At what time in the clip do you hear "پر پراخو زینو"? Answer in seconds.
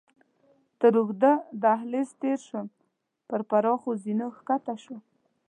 3.27-4.27